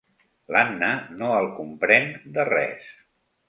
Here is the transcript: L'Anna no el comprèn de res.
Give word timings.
L'Anna 0.55 0.89
no 1.21 1.29
el 1.43 1.51
comprèn 1.59 2.11
de 2.39 2.51
res. 2.53 2.93